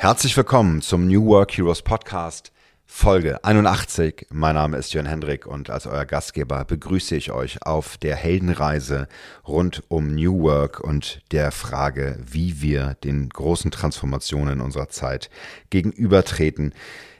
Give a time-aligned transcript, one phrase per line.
[0.00, 2.52] Herzlich willkommen zum New Work Heroes Podcast,
[2.86, 4.28] Folge 81.
[4.30, 9.08] Mein Name ist Jörn Hendrik und als euer Gastgeber begrüße ich euch auf der Heldenreise
[9.46, 15.28] rund um New Work und der Frage, wie wir den großen Transformationen unserer Zeit
[15.68, 16.72] gegenübertreten.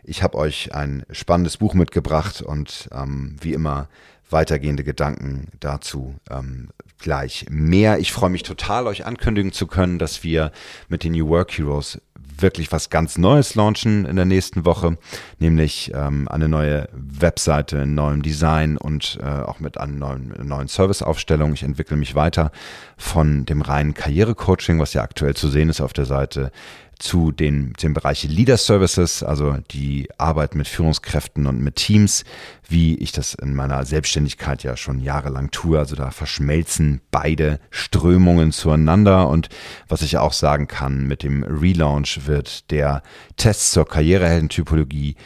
[0.02, 3.90] Ich habe euch ein spannendes Buch mitgebracht und ähm, wie immer
[4.30, 7.98] weitergehende Gedanken dazu ähm, gleich mehr.
[7.98, 10.50] Ich freue mich total, euch ankündigen zu können, dass wir
[10.88, 12.00] mit den New Work Heroes
[12.42, 14.96] wirklich was ganz Neues launchen in der nächsten Woche,
[15.38, 20.68] nämlich ähm, eine neue Webseite, ein neuem Design und äh, auch mit einer neuen, neuen
[20.68, 21.54] Serviceaufstellung.
[21.54, 22.52] Ich entwickle mich weiter
[22.96, 26.52] von dem reinen Karrierecoaching, was ja aktuell zu sehen ist auf der Seite,
[27.00, 32.24] zu den, dem Bereich Leader Services, also die Arbeit mit Führungskräften und mit Teams,
[32.68, 35.78] wie ich das in meiner Selbstständigkeit ja schon jahrelang tue.
[35.78, 39.28] Also da verschmelzen beide Strömungen zueinander.
[39.28, 39.48] Und
[39.88, 43.02] was ich auch sagen kann, mit dem Relaunch wird der
[43.36, 45.16] Test zur Karriereheldentypologie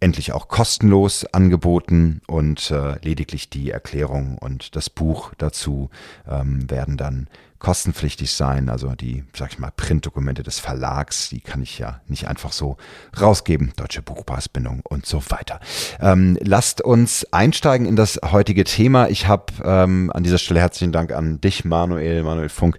[0.00, 5.90] endlich auch kostenlos angeboten und äh, lediglich die Erklärung und das Buch dazu
[6.28, 8.68] ähm, werden dann kostenpflichtig sein.
[8.68, 12.76] Also die, sag ich mal, Printdokumente des Verlags, die kann ich ja nicht einfach so
[13.20, 13.72] rausgeben.
[13.76, 15.60] Deutsche Buchpreisbindung und so weiter.
[16.00, 19.08] Ähm, lasst uns einsteigen in das heutige Thema.
[19.08, 22.78] Ich habe ähm, an dieser Stelle herzlichen Dank an dich, Manuel, Manuel Funk,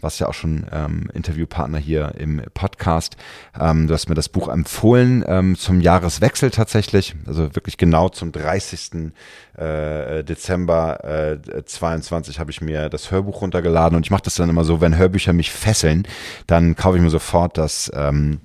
[0.00, 3.16] was ja auch schon ähm, Interviewpartner hier im Podcast.
[3.58, 8.32] Ähm, du hast mir das Buch empfohlen ähm, zum Jahreswechsel tatsächlich, also wirklich genau zum
[8.32, 9.12] 30.
[9.58, 14.48] Äh, Dezember äh, 22 habe ich mir das Hörbuch runtergeladen und ich mache das dann
[14.48, 16.06] immer so, wenn Hörbücher mich fesseln,
[16.46, 18.40] dann kaufe ich mir sofort das, ähm,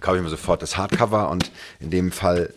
[0.00, 2.54] kaufe ich mir sofort das Hardcover und in dem Fall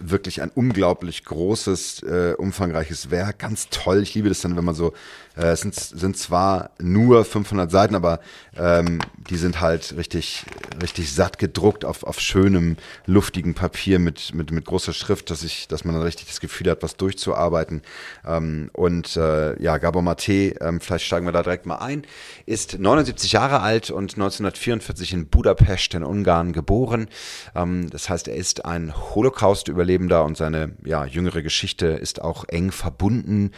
[0.00, 4.02] wirklich ein unglaublich großes, äh, umfangreiches Werk, ganz toll.
[4.02, 4.94] Ich liebe das dann, wenn man so
[5.36, 8.20] äh, es sind, sind zwar nur 500 Seiten, aber
[8.56, 10.44] ähm, die sind halt richtig,
[10.82, 15.68] richtig satt gedruckt auf, auf schönem, luftigen Papier mit, mit, mit großer Schrift, dass, ich,
[15.68, 17.82] dass man dann richtig das Gefühl hat, was durchzuarbeiten.
[18.26, 22.02] Ähm, und äh, ja, Gabor Mate, ähm, vielleicht steigen wir da direkt mal ein,
[22.46, 27.08] ist 79 Jahre alt und 1944 in Budapest in Ungarn geboren.
[27.54, 32.72] Ähm, das heißt, er ist ein Holocaust-Überlebender und seine ja, jüngere Geschichte ist auch eng
[32.72, 33.52] verbunden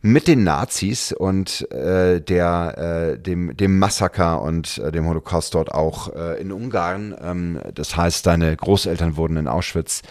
[0.00, 5.72] mit den Nazis und äh, der, äh, dem, dem Massaker und äh, dem Holocaust dort
[5.72, 7.16] auch äh, in Ungarn.
[7.20, 10.02] Ähm, das heißt, seine Großeltern wurden in Auschwitz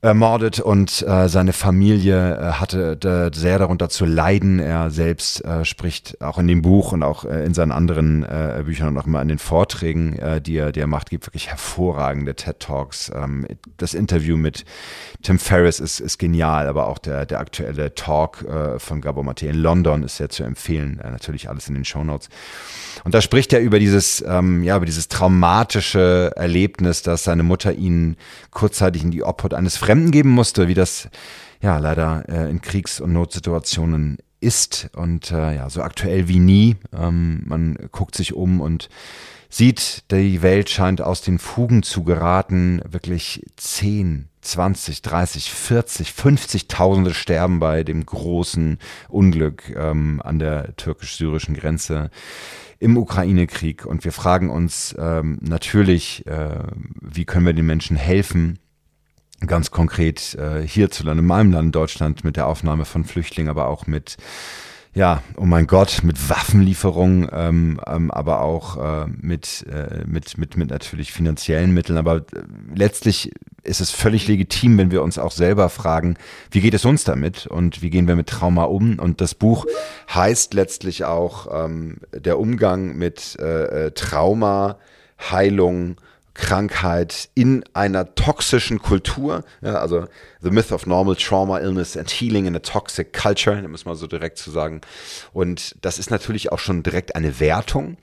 [0.00, 4.60] ermordet und äh, seine Familie äh, hatte äh, sehr darunter zu leiden.
[4.60, 8.62] Er selbst äh, spricht auch in dem Buch und auch äh, in seinen anderen äh,
[8.64, 12.34] Büchern und auch immer in den Vorträgen, die, er, die er macht, gibt wirklich hervorragende
[12.34, 13.10] TED Talks.
[13.14, 14.64] Ähm, das Interview mit
[15.22, 18.44] Tim Ferriss ist, ist genial, aber auch der, der aktuelle Talk
[18.78, 21.00] von Gabor Mate in London ist sehr zu empfehlen.
[21.02, 22.28] Natürlich alles in den Show Notes.
[23.04, 27.72] Und da spricht er über dieses, ähm, ja, über dieses traumatische Erlebnis, dass seine Mutter
[27.72, 28.16] ihn
[28.50, 31.08] kurzzeitig in die Obhut eines Fremden geben musste, wie das
[31.62, 36.76] ja leider äh, in Kriegs- und Notsituationen ist und äh, ja, so aktuell wie nie.
[36.94, 38.90] Ähm, man guckt sich um und
[39.48, 42.82] sieht, die Welt scheint aus den Fugen zu geraten.
[42.86, 48.76] Wirklich 10, 20, 30, 40, 50.000 sterben bei dem großen
[49.08, 52.10] Unglück ähm, an der türkisch-syrischen Grenze
[52.78, 53.86] im Ukraine-Krieg.
[53.86, 56.58] Und wir fragen uns ähm, natürlich, äh,
[57.00, 58.58] wie können wir den Menschen helfen?
[59.46, 63.86] Ganz konkret äh, hierzulande, in meinem Land Deutschland, mit der Aufnahme von Flüchtlingen, aber auch
[63.86, 64.16] mit
[64.94, 70.56] ja, oh mein Gott, mit Waffenlieferungen, ähm, ähm, aber auch äh, mit, äh, mit, mit,
[70.56, 71.98] mit natürlich finanziellen Mitteln.
[71.98, 72.22] Aber äh,
[72.74, 73.32] letztlich
[73.62, 76.16] ist es völlig legitim, wenn wir uns auch selber fragen,
[76.50, 78.98] wie geht es uns damit und wie gehen wir mit Trauma um?
[78.98, 79.66] Und das Buch
[80.12, 84.78] heißt letztlich auch ähm, der Umgang mit äh, äh Trauma,
[85.30, 85.96] Heilung,
[86.38, 89.44] Krankheit in einer toxischen Kultur.
[89.60, 90.06] Ja, also
[90.40, 93.96] The Myth of Normal Trauma, Illness and Healing in a Toxic Culture, da muss man
[93.96, 94.80] so direkt zu sagen.
[95.32, 97.98] Und das ist natürlich auch schon direkt eine Wertung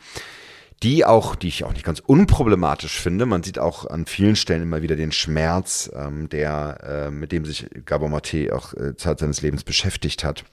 [0.83, 3.25] die auch, die ich auch nicht ganz unproblematisch finde.
[3.25, 7.45] Man sieht auch an vielen Stellen immer wieder den Schmerz, ähm, der, äh, mit dem
[7.45, 10.43] sich Gabor Mate auch äh, Zeit seines Lebens beschäftigt hat.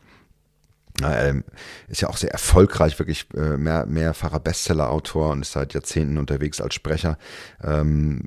[1.03, 1.45] Ähm,
[1.89, 6.61] ist ja auch sehr erfolgreich, wirklich äh, mehr, mehrfacher Bestseller-Autor und ist seit Jahrzehnten unterwegs
[6.61, 7.19] als Sprecher.
[7.63, 8.25] Ähm,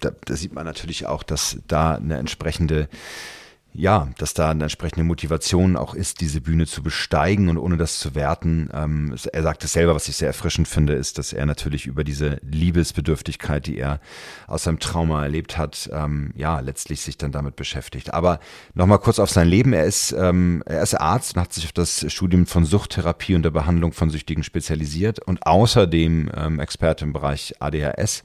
[0.00, 2.88] da, da, sieht man natürlich auch, dass da eine entsprechende
[3.72, 7.98] ja, dass da eine entsprechende Motivation auch ist, diese Bühne zu besteigen und ohne das
[7.98, 8.68] zu werten.
[8.72, 12.02] Ähm, er sagt es selber, was ich sehr erfrischend finde, ist, dass er natürlich über
[12.02, 14.00] diese Liebesbedürftigkeit, die er
[14.46, 18.12] aus seinem Trauma erlebt hat, ähm, ja, letztlich sich dann damit beschäftigt.
[18.14, 18.40] Aber
[18.74, 19.72] nochmal kurz auf sein Leben.
[19.72, 23.42] Er ist, ähm, er ist Arzt und hat sich auf das Studium von Suchttherapie und
[23.42, 28.24] der Behandlung von Süchtigen spezialisiert und außerdem ähm, Experte im Bereich ADHS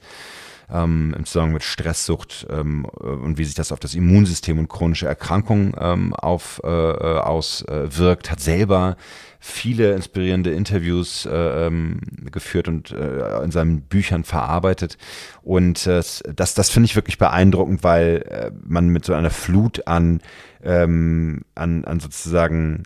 [0.72, 5.06] ähm, im Zusammenhang mit Stresssucht ähm, und wie sich das auf das Immunsystem und chronische
[5.06, 8.96] Erkrankungen ähm, auf, äh, äh auswirkt, hat selber
[9.44, 12.00] viele inspirierende Interviews äh, ähm,
[12.32, 14.96] geführt und äh, in seinen Büchern verarbeitet.
[15.42, 16.02] Und äh,
[16.34, 20.22] das, das finde ich wirklich beeindruckend, weil äh, man mit so einer Flut an,
[20.62, 22.84] ähm, an, an sozusagen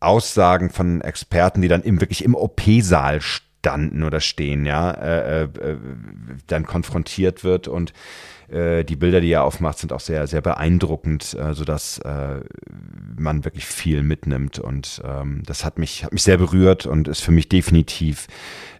[0.00, 5.42] Aussagen von Experten, die dann eben wirklich im OP-Saal stehen, standen oder stehen, ja, äh,
[5.42, 5.76] äh,
[6.46, 7.92] dann konfrontiert wird und
[8.48, 12.40] äh, die Bilder, die er aufmacht, sind auch sehr, sehr beeindruckend, äh, sodass äh,
[13.18, 17.20] man wirklich viel mitnimmt und ähm, das hat mich, hat mich sehr berührt und ist
[17.20, 18.26] für mich definitiv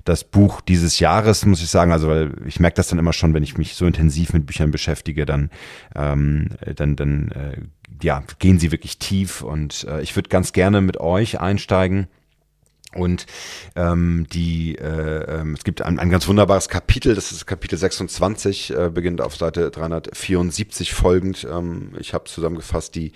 [0.04, 3.34] das Buch dieses Jahres, muss ich sagen, also weil ich merke das dann immer schon,
[3.34, 5.50] wenn ich mich so intensiv mit Büchern beschäftige, dann,
[5.94, 7.60] ähm, dann, dann äh,
[8.02, 12.06] ja, gehen sie wirklich tief und äh, ich würde ganz gerne mit euch einsteigen
[12.94, 13.26] und
[13.76, 18.74] ähm, die, äh, ähm, es gibt ein, ein ganz wunderbares Kapitel, das ist Kapitel 26,
[18.74, 21.46] äh, beginnt auf Seite 374 folgend.
[21.50, 23.12] Ähm, ich habe zusammengefasst die,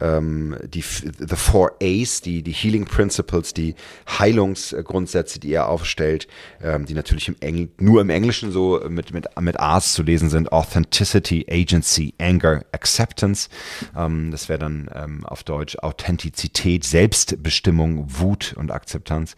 [0.00, 3.74] ähm, die The Four A's, die, die Healing Principles, die
[4.08, 6.28] Heilungsgrundsätze, die er aufstellt,
[6.62, 10.30] ähm, die natürlich im Engl nur im Englischen so mit, mit, mit A's zu lesen
[10.30, 10.52] sind.
[10.52, 13.48] Authenticity, Agency, Anger, Acceptance.
[13.96, 19.15] Ähm, das wäre dann ähm, auf Deutsch Authentizität, Selbstbestimmung, Wut und Akzeptanz.
[19.24, 19.36] Distanz.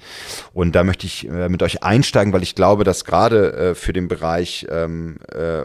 [0.52, 3.92] Und da möchte ich äh, mit euch einsteigen, weil ich glaube, dass gerade äh, für
[3.92, 5.62] den Bereich ähm, äh,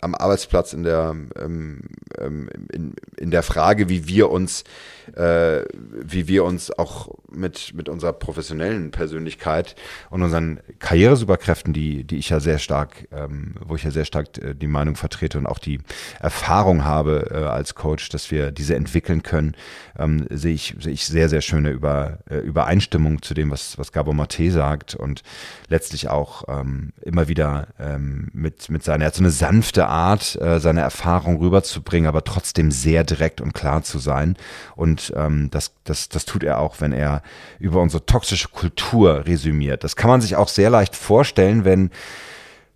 [0.00, 1.80] am Arbeitsplatz in der, ähm,
[2.18, 4.64] ähm, in, in der Frage, wie wir uns,
[5.14, 5.64] äh,
[6.02, 9.76] wie wir uns auch mit, mit unserer professionellen Persönlichkeit
[10.10, 14.38] und unseren Karrieresuperkräften, die, die ich ja sehr stark, ähm, wo ich ja sehr stark
[14.38, 15.80] äh, die Meinung vertrete und auch die
[16.20, 19.54] Erfahrung habe äh, als Coach, dass wir diese entwickeln können,
[19.98, 23.92] ähm, sehe ich, sehe ich sehr, sehr schöne Über, äh, Übereinstimmung zu dem, was, was
[23.92, 25.22] Gabo Mate sagt und
[25.68, 30.36] letztlich auch ähm, immer wieder ähm, mit, mit seiner, er hat so eine sanfte Art,
[30.40, 34.36] äh, seine Erfahrung rüberzubringen, aber trotzdem sehr direkt und klar zu sein.
[34.74, 37.22] Und ähm, das, das, das tut er auch, wenn er
[37.58, 39.84] über unsere toxische Kultur resümiert.
[39.84, 41.90] Das kann man sich auch sehr leicht vorstellen, wenn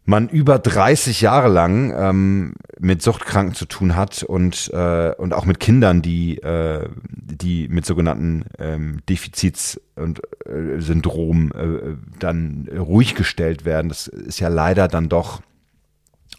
[0.05, 5.44] man über 30 Jahre lang ähm, mit Suchtkranken zu tun hat und, äh, und auch
[5.44, 13.14] mit Kindern, die, äh, die mit sogenannten ähm, Defizits- und äh, Syndrom äh, dann ruhig
[13.14, 13.88] gestellt werden.
[13.88, 15.43] Das ist ja leider dann doch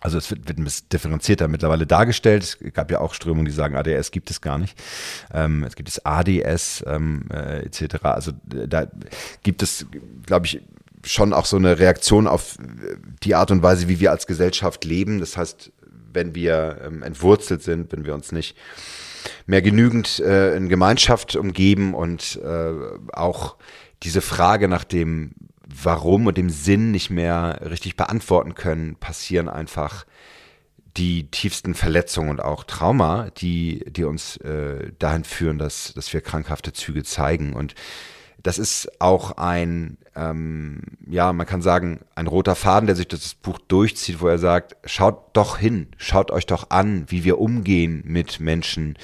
[0.02, 2.44] also es wird, wird ein bisschen differenzierter mittlerweile dargestellt.
[2.44, 4.78] Es gab ja auch Strömungen, die sagen, ADS gibt es gar nicht.
[5.32, 8.04] Ähm, es gibt es ADS ähm, äh, etc.
[8.04, 8.88] Also da
[9.44, 9.86] gibt es,
[10.26, 10.62] glaube ich,
[11.04, 12.58] schon auch so eine Reaktion auf
[13.24, 15.20] die Art und Weise, wie wir als Gesellschaft leben.
[15.20, 15.72] Das heißt,
[16.14, 18.58] wenn wir ähm, entwurzelt sind, wenn wir uns nicht
[19.46, 22.72] mehr genügend äh, in Gemeinschaft umgeben und äh,
[23.14, 23.56] auch
[24.04, 25.34] diese Frage nach dem
[25.84, 30.06] Warum und dem Sinn nicht mehr richtig beantworten können, passieren einfach
[30.98, 36.22] die tiefsten Verletzungen und auch Trauma, die, die uns äh, dahin führen, dass, dass wir
[36.22, 37.54] krankhafte Züge zeigen.
[37.54, 37.76] Und
[38.44, 43.34] das ist auch ein, ähm, ja, man kann sagen, ein roter Faden, der sich das
[43.36, 48.02] Buch durchzieht, wo er sagt, schaut doch hin, schaut euch doch an, wie wir umgehen
[48.06, 48.98] mit Menschen,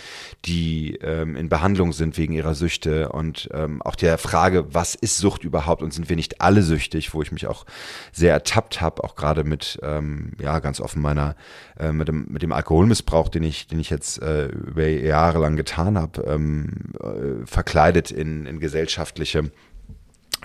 [0.45, 3.09] die ähm, in Behandlung sind wegen ihrer Süchte.
[3.09, 7.13] Und ähm, auch der Frage, was ist Sucht überhaupt und sind wir nicht alle süchtig,
[7.13, 7.65] wo ich mich auch
[8.11, 11.35] sehr ertappt habe, auch gerade mit, ähm, ja, ganz offen meiner,
[11.79, 15.55] äh, mit, dem, mit dem Alkoholmissbrauch, den ich, den ich jetzt äh, über Jahre lang
[15.55, 18.59] getan habe, ähm, äh, verkleidet in, in
[19.27, 19.51] gesellschaftliche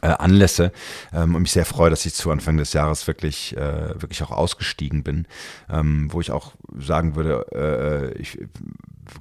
[0.01, 0.73] äh, Anlässe
[1.13, 4.31] ähm, und mich sehr freue, dass ich zu Anfang des Jahres wirklich äh, wirklich auch
[4.31, 5.27] ausgestiegen bin,
[5.71, 8.39] ähm, wo ich auch sagen würde, äh, ich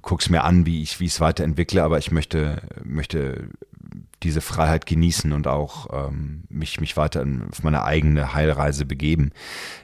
[0.01, 3.50] guck's mir an, wie ich es weiterentwickle, aber ich möchte möchte
[4.24, 9.32] diese Freiheit genießen und auch ähm, mich mich weiter auf meine eigene Heilreise begeben.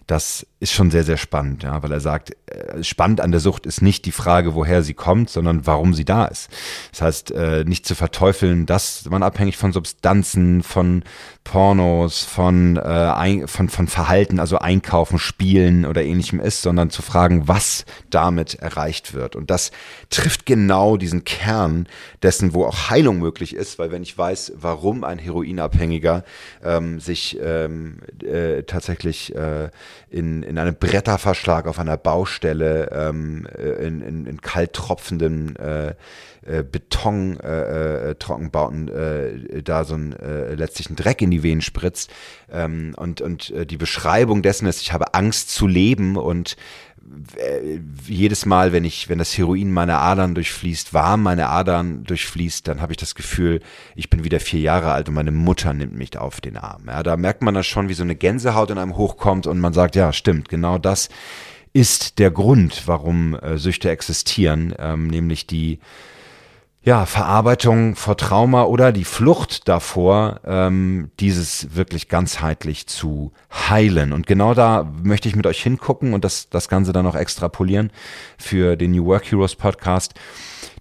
[0.05, 3.67] Das ist schon sehr, sehr spannend, ja, weil er sagt, äh, spannend an der Sucht
[3.67, 6.49] ist nicht die Frage, woher sie kommt, sondern warum sie da ist.
[6.91, 11.03] Das heißt, äh, nicht zu verteufeln, dass man abhängig von Substanzen, von
[11.43, 17.47] Pornos, von, äh, von, von Verhalten, also Einkaufen, Spielen oder ähnlichem ist, sondern zu fragen,
[17.47, 19.35] was damit erreicht wird.
[19.35, 19.71] Und das
[20.09, 21.87] trifft genau diesen Kern
[22.23, 26.25] dessen, wo auch Heilung möglich ist, weil wenn ich weiß, warum ein Heroinabhängiger
[26.63, 29.69] ähm, sich ähm, äh, tatsächlich äh,
[30.09, 35.93] in in einem Bretterverschlag auf einer Baustelle, ähm, in, in, in kalt tropfenden äh,
[36.47, 42.09] äh, Beton-Trockenbauten äh, äh, da so ein äh, letztlich ein Dreck in die Venen spritzt.
[42.51, 46.55] Ähm, und und äh, die Beschreibung dessen ist, ich habe Angst zu leben und äh,
[48.07, 52.81] jedes Mal, wenn ich, wenn das Heroin meine Adern durchfließt, warm meine Adern durchfließt, dann
[52.81, 53.61] habe ich das Gefühl,
[53.95, 56.83] ich bin wieder vier Jahre alt und meine Mutter nimmt mich auf den Arm.
[56.87, 59.73] Ja, da merkt man das schon, wie so eine Gänsehaut in einem hochkommt und man
[59.73, 61.09] sagt, ja, stimmt, genau das
[61.73, 65.79] ist der Grund, warum äh, Süchte existieren, ähm, nämlich die
[66.87, 74.13] ja, Verarbeitung vor Trauma oder die Flucht davor, ähm, dieses wirklich ganzheitlich zu heilen.
[74.13, 77.91] Und genau da möchte ich mit euch hingucken und das, das Ganze dann noch extrapolieren
[78.37, 80.13] für den New Work Heroes Podcast.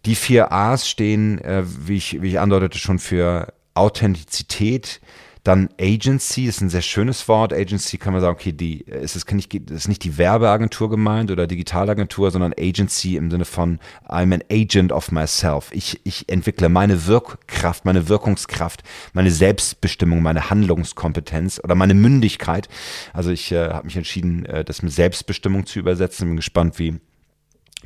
[0.05, 5.01] Die vier A's stehen, äh, wie, ich, wie ich andeutete, schon für Authentizität,
[5.47, 7.53] dann Agency ist ein sehr schönes Wort.
[7.53, 11.47] Agency kann man sagen, okay, die ist es nicht, ist nicht die Werbeagentur gemeint oder
[11.47, 15.71] Digitalagentur, sondern Agency im Sinne von I'm an agent of myself.
[15.71, 22.69] Ich, ich entwickle meine Wirkkraft, meine Wirkungskraft, meine Selbstbestimmung, meine Handlungskompetenz oder meine Mündigkeit.
[23.13, 26.27] Also ich äh, habe mich entschieden, äh, das mit Selbstbestimmung zu übersetzen.
[26.27, 26.99] Bin gespannt, wie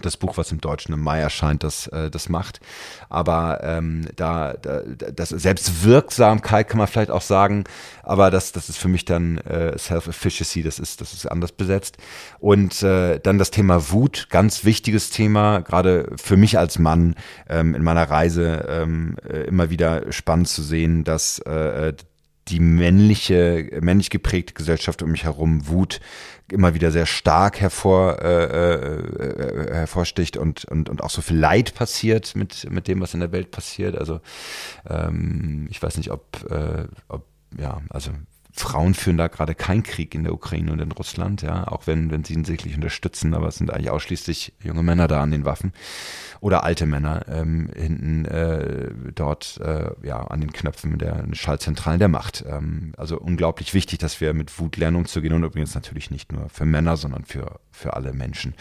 [0.01, 2.61] das Buch, was im Deutschen im Mai erscheint, das, äh, das macht.
[3.09, 7.65] Aber ähm, da, da das Selbstwirksamkeit kann man vielleicht auch sagen,
[8.03, 11.99] aber das, das ist für mich dann äh, Self-Efficacy, das ist, das ist anders besetzt.
[12.39, 17.15] Und äh, dann das Thema Wut, ganz wichtiges Thema, gerade für mich als Mann
[17.49, 21.93] ähm, in meiner Reise ähm, äh, immer wieder spannend zu sehen, dass äh,
[22.49, 26.01] die männliche, männlich geprägte Gesellschaft um mich herum Wut
[26.53, 31.39] immer wieder sehr stark hervor, äh, äh, äh, hervorsticht und, und, und auch so viel
[31.39, 33.97] Leid passiert mit, mit dem, was in der Welt passiert.
[33.97, 34.21] Also
[34.89, 37.25] ähm, ich weiß nicht, ob, äh, ob
[37.59, 38.11] ja, also
[38.53, 42.11] Frauen führen da gerade keinen Krieg in der Ukraine und in Russland, ja, auch wenn,
[42.11, 45.45] wenn sie ihn sicherlich unterstützen, aber es sind eigentlich ausschließlich junge Männer da an den
[45.45, 45.73] Waffen
[46.41, 52.09] oder alte Männer ähm, hinten äh, dort äh, ja an den Knöpfen der Schaltzentralen der
[52.09, 52.45] Macht.
[52.49, 56.49] Ähm, also unglaublich wichtig, dass wir mit Wut lernen umzugehen und übrigens natürlich nicht nur
[56.49, 58.55] für Männer, sondern für für alle Menschen.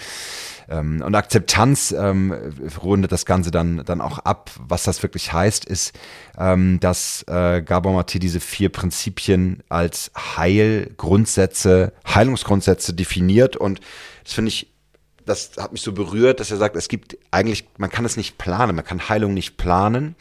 [0.70, 2.34] Ähm, und Akzeptanz ähm,
[2.82, 4.52] rundet das Ganze dann dann auch ab.
[4.60, 5.94] Was das wirklich heißt, ist,
[6.38, 13.82] ähm, dass äh, Gabor Maté diese vier Prinzipien als Heilgrundsätze, Heilungsgrundsätze definiert und
[14.24, 14.72] das finde ich
[15.26, 18.38] das hat mich so berührt, dass er sagt, es gibt eigentlich, man kann es nicht
[18.40, 20.16] planen, man kann Heilung nicht planen.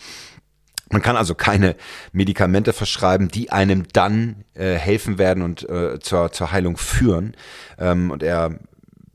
[0.90, 1.76] Man kann also keine
[2.12, 7.36] Medikamente verschreiben, die einem dann äh, helfen werden und äh, zur, zur Heilung führen.
[7.78, 8.58] Ähm, und er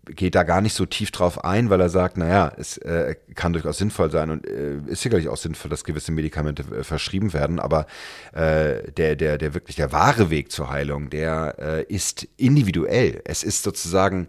[0.05, 3.53] geht da gar nicht so tief drauf ein, weil er sagt, naja, es äh, kann
[3.53, 7.59] durchaus sinnvoll sein und äh, ist sicherlich auch sinnvoll, dass gewisse Medikamente äh, verschrieben werden,
[7.59, 7.85] aber
[8.33, 13.21] äh, der, der, der wirklich der wahre Weg zur Heilung, der äh, ist individuell.
[13.25, 14.27] Es ist sozusagen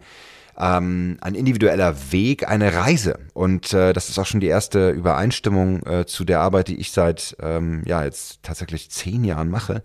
[0.57, 3.19] ähm, ein individueller Weg, eine Reise.
[3.33, 6.91] Und äh, das ist auch schon die erste Übereinstimmung äh, zu der Arbeit, die ich
[6.91, 9.83] seit ähm, ja jetzt tatsächlich zehn Jahren mache.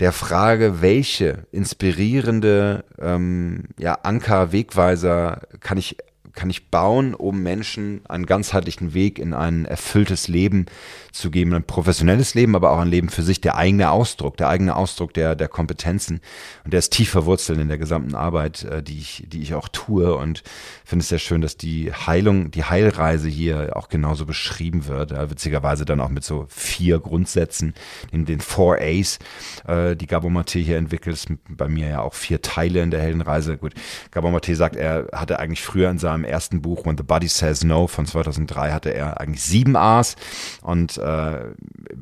[0.00, 5.96] Der Frage, welche inspirierende ähm, ja, Anker, Wegweiser kann ich
[6.34, 10.66] kann ich bauen, um Menschen einen ganzheitlichen Weg in ein erfülltes Leben
[11.12, 14.48] zu geben, ein professionelles Leben, aber auch ein Leben für sich, der eigene Ausdruck, der
[14.48, 16.20] eigene Ausdruck der, der Kompetenzen.
[16.64, 19.68] Und der ist tief verwurzelt in der gesamten Arbeit, äh, die ich, die ich auch
[19.68, 20.42] tue und
[20.84, 25.12] finde es sehr schön, dass die Heilung, die Heilreise hier auch genauso beschrieben wird.
[25.30, 27.74] Witzigerweise dann auch mit so vier Grundsätzen,
[28.10, 29.18] in den Four A's,
[29.66, 31.26] äh, die Gabor Maté hier entwickelt.
[31.48, 33.58] Bei mir ja auch vier Teile in der Heldenreise.
[33.58, 33.74] Gut,
[34.10, 37.64] Gabor Maté sagt, er hatte eigentlich früher in seinem ersten Buch When the Body Says
[37.64, 40.16] No von 2003 hatte er eigentlich sieben A's
[40.62, 41.40] und äh,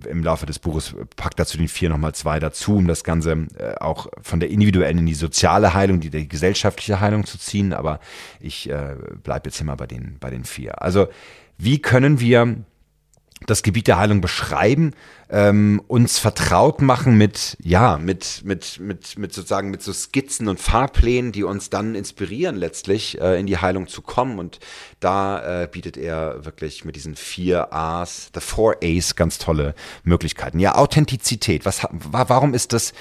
[0.08, 3.74] im Laufe des Buches packt dazu den vier nochmal zwei dazu, um das Ganze äh,
[3.80, 7.72] auch von der individuellen in die soziale Heilung, die, die gesellschaftliche Heilung zu ziehen.
[7.72, 8.00] Aber
[8.40, 10.82] ich äh, bleibe jetzt hier mal bei den, bei den vier.
[10.82, 11.08] Also
[11.58, 12.56] wie können wir
[13.46, 14.92] das Gebiet der Heilung beschreiben,
[15.30, 20.60] ähm, uns vertraut machen mit, ja, mit, mit, mit, mit sozusagen mit so Skizzen und
[20.60, 24.38] Fahrplänen, die uns dann inspirieren, letztlich äh, in die Heilung zu kommen.
[24.38, 24.58] Und
[24.98, 30.58] da äh, bietet er wirklich mit diesen vier A's, the four A's, ganz tolle Möglichkeiten.
[30.58, 31.64] Ja, Authentizität.
[31.64, 32.92] Was, warum ist das?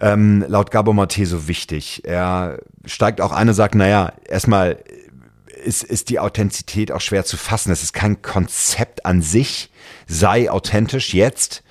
[0.00, 2.02] Ähm, laut Gabor Mate so wichtig.
[2.04, 4.82] Er steigt auch ein und sagt, naja, erstmal
[5.62, 7.72] ist, ist die Authentizität auch schwer zu fassen.
[7.72, 9.70] Es ist kein Konzept an sich,
[10.06, 11.62] sei authentisch jetzt,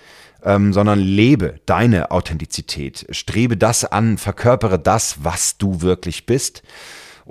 [0.43, 3.05] ähm, sondern lebe deine Authentizität.
[3.11, 6.63] Strebe das an, verkörpere das, was du wirklich bist.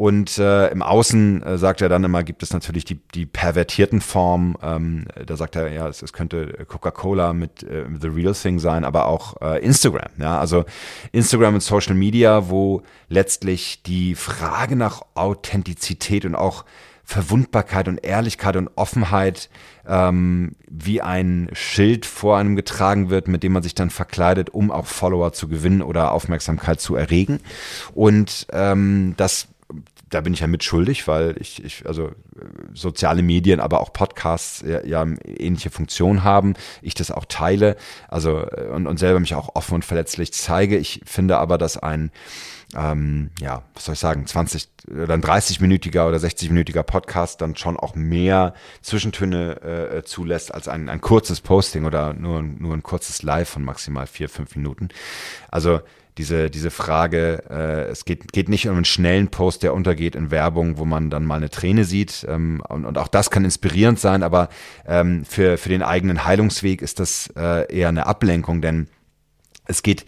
[0.01, 4.01] Und äh, im Außen äh, sagt er dann immer, gibt es natürlich die, die pervertierten
[4.01, 4.55] Formen.
[4.63, 8.87] Ähm, da sagt er, ja, es, es könnte Coca-Cola mit äh, The Real Thing sein,
[8.87, 10.09] aber auch äh, Instagram.
[10.19, 10.65] Ja, also
[11.13, 12.81] Instagram und Social Media, wo
[13.11, 16.65] letztlich die Frage nach Authentizität und auch
[17.05, 19.51] Verwundbarkeit und Ehrlichkeit und Offenheit
[19.87, 24.71] ähm, wie ein Schild vor einem getragen wird, mit dem man sich dann verkleidet, um
[24.71, 27.41] auch Follower zu gewinnen oder Aufmerksamkeit zu erregen.
[27.93, 29.49] Und ähm, das
[30.09, 32.13] da bin ich ja mitschuldig, weil ich, ich also
[32.75, 36.55] soziale Medien, aber auch Podcasts ja, ja ähnliche Funktionen haben.
[36.83, 37.77] Ich das auch teile,
[38.09, 40.77] also und, und selber mich auch offen und verletzlich zeige.
[40.77, 42.11] Ich finde aber, dass ein
[42.77, 47.77] ähm, ja, was soll ich sagen, 20 oder ein 30-minütiger oder 60-minütiger Podcast dann schon
[47.77, 53.23] auch mehr Zwischentöne äh, zulässt als ein, ein kurzes Posting oder nur, nur ein kurzes
[53.23, 54.89] Live von maximal vier, fünf Minuten.
[55.51, 55.81] Also
[56.19, 60.31] diese, diese Frage, äh, es geht, geht nicht um einen schnellen Post, der untergeht in
[60.31, 62.27] Werbung, wo man dann mal eine Träne sieht.
[62.29, 64.49] Ähm, und, und auch das kann inspirierend sein, aber
[64.87, 68.89] ähm, für, für den eigenen Heilungsweg ist das äh, eher eine Ablenkung, denn
[69.67, 70.05] es geht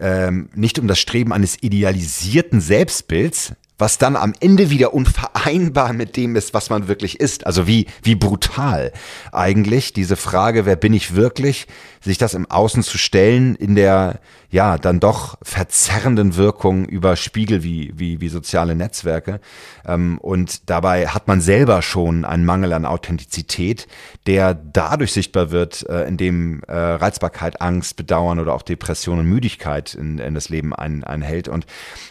[0.00, 6.16] ähm, nicht um das Streben eines idealisierten Selbstbilds, was dann am Ende wieder unvereinbar mit
[6.16, 7.46] dem ist, was man wirklich ist.
[7.48, 8.92] Also wie, wie brutal
[9.32, 11.66] eigentlich diese Frage, wer bin ich wirklich,
[12.00, 14.20] sich das im Außen zu stellen, in der
[14.52, 19.40] ja dann doch verzerrenden Wirkung über Spiegel wie, wie, wie soziale Netzwerke.
[19.84, 23.88] Ähm, und dabei hat man selber schon einen Mangel an Authentizität,
[24.26, 29.94] der dadurch sichtbar wird, äh, indem äh, Reizbarkeit, Angst, Bedauern oder auch Depression und Müdigkeit
[29.94, 31.48] in, in das Leben ein, einhält.
[31.48, 31.66] Und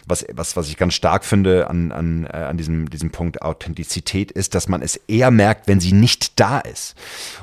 [0.06, 4.32] was, was, was ich ganz stark finde an, an, äh, an diesem, diesem Punkt Authentizität
[4.32, 6.94] ist, dass man es eher merkt, wenn sie nicht da ist.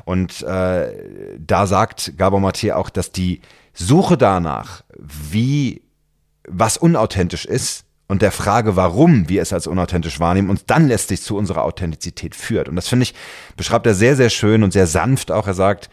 [0.05, 0.93] Und äh,
[1.37, 3.41] da sagt Gabor Maté auch, dass die
[3.73, 5.81] Suche danach, wie
[6.47, 11.21] was unauthentisch ist und der Frage, warum wir es als unauthentisch wahrnehmen, uns dann letztlich
[11.21, 12.67] zu unserer Authentizität führt.
[12.67, 13.13] Und das finde ich,
[13.55, 15.45] beschreibt er sehr, sehr schön und sehr sanft auch.
[15.45, 15.89] Er sagt,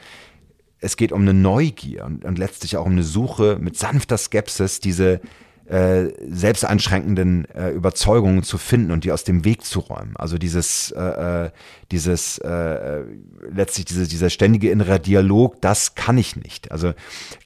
[0.81, 4.81] es geht um eine Neugier und, und letztlich auch um eine Suche mit sanfter Skepsis,
[4.81, 5.21] diese
[5.69, 10.15] äh, selbsteinschränkenden äh, Überzeugungen zu finden und die aus dem Weg zu räumen.
[10.17, 11.51] Also dieses, äh, äh
[11.93, 13.05] dieses äh, äh,
[13.51, 16.73] letztlich diese, dieser ständige innere Dialog, das kann ich nicht.
[16.73, 16.93] Also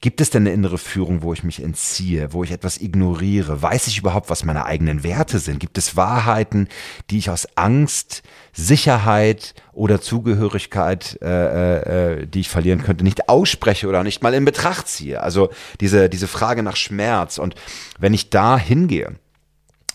[0.01, 3.61] gibt es denn eine innere Führung, wo ich mich entziehe, wo ich etwas ignoriere?
[3.61, 5.59] Weiß ich überhaupt, was meine eigenen Werte sind?
[5.59, 6.67] Gibt es Wahrheiten,
[7.09, 13.87] die ich aus Angst, Sicherheit oder Zugehörigkeit, äh, äh, die ich verlieren könnte, nicht ausspreche
[13.87, 15.21] oder nicht mal in Betracht ziehe?
[15.21, 17.37] Also diese, diese Frage nach Schmerz.
[17.37, 17.55] Und
[17.99, 19.15] wenn ich da hingehe,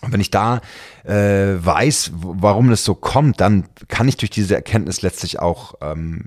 [0.01, 0.61] und wenn ich da
[1.03, 6.25] äh, weiß, warum es so kommt, dann kann ich durch diese Erkenntnis letztlich auch ähm,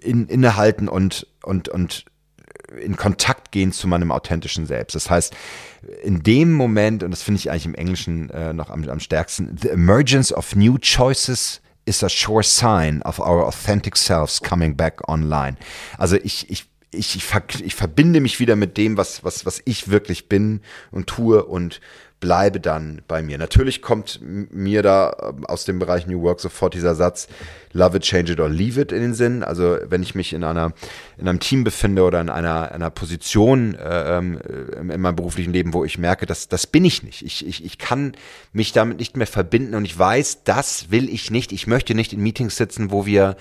[0.00, 2.04] in, innehalten und, und, und
[2.80, 4.94] in Kontakt gehen zu meinem authentischen Selbst.
[4.94, 5.34] Das heißt,
[6.02, 9.56] in dem Moment, und das finde ich eigentlich im Englischen äh, noch am, am stärksten,
[9.60, 15.08] the emergence of new choices is a sure sign of our authentic selves coming back
[15.08, 15.56] online.
[15.98, 17.24] Also ich, ich ich, ich,
[17.64, 20.60] ich verbinde mich wieder mit dem, was, was, was ich wirklich bin
[20.90, 21.80] und tue und
[22.22, 23.36] bleibe dann bei mir.
[23.36, 27.26] Natürlich kommt mir da ähm, aus dem Bereich New Work sofort dieser Satz,
[27.72, 29.42] love it, change it or leave it in den Sinn.
[29.42, 30.72] Also wenn ich mich in einer,
[31.18, 34.38] in einem Team befinde oder in einer, einer Position äh, ähm,
[34.78, 37.22] in meinem beruflichen Leben, wo ich merke, dass das bin ich nicht.
[37.22, 38.12] Ich, ich, ich kann
[38.52, 41.50] mich damit nicht mehr verbinden und ich weiß, das will ich nicht.
[41.50, 43.36] Ich möchte nicht in Meetings sitzen, wo wir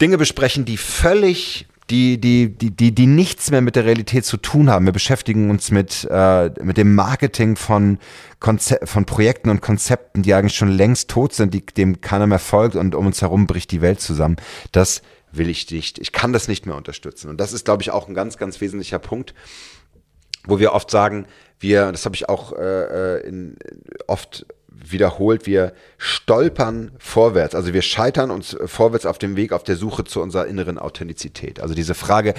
[0.00, 4.38] Dinge besprechen, die völlig die, die, die, die, die nichts mehr mit der Realität zu
[4.38, 4.86] tun haben.
[4.86, 7.98] Wir beschäftigen uns mit, äh, mit dem Marketing von,
[8.40, 12.38] Konze von Projekten und Konzepten, die eigentlich schon längst tot sind, die, dem keiner mehr
[12.38, 14.36] folgt und um uns herum bricht die Welt zusammen.
[14.72, 15.98] Das will ich nicht.
[15.98, 17.28] Ich kann das nicht mehr unterstützen.
[17.28, 19.34] Und das ist, glaube ich, auch ein ganz, ganz wesentlicher Punkt,
[20.46, 21.26] wo wir oft sagen,
[21.60, 23.56] wir, das habe ich auch äh, äh in,
[24.06, 24.46] oft
[24.92, 27.54] wiederholt, wir stolpern vorwärts.
[27.54, 31.60] Also wir scheitern uns vorwärts auf dem Weg auf der Suche zu unserer inneren Authentizität.
[31.60, 32.34] Also diese Frage,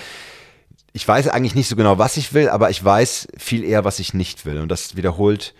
[0.93, 3.99] ich weiß eigentlich nicht so genau, was ich will, aber ich weiß viel eher, was
[3.99, 4.59] ich nicht will.
[4.59, 5.53] Und das wiederholt